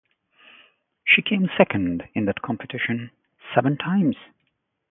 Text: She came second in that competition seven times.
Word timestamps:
She 1.05 1.21
came 1.21 1.47
second 1.55 2.05
in 2.15 2.25
that 2.25 2.41
competition 2.41 3.11
seven 3.53 3.77
times. 3.77 4.15